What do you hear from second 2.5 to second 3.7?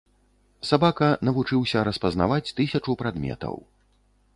тысячу прадметаў.